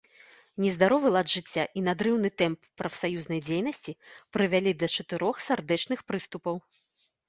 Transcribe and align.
Нездаровы 0.63 1.11
лад 1.15 1.27
жыцця 1.33 1.63
і 1.81 1.83
надрыўны 1.89 2.33
тэмп 2.43 2.59
прафсаюзнай 2.83 3.45
дзейнасці 3.47 3.97
прывялі 4.35 4.71
да 4.85 4.93
чатырох 4.99 5.35
сардэчных 5.51 5.99
прыступаў. 6.13 6.55